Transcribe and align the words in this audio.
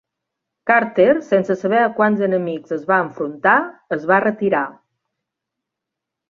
Carter, 0.69 1.03
sense 1.27 1.57
saber 1.63 1.81
a 1.87 1.91
quants 1.99 2.23
enemics 2.29 2.73
es 2.79 2.87
va 2.93 2.97
enfrontar, 3.05 3.55
es 3.99 4.09
va 4.13 4.19
retirar. 4.25 4.63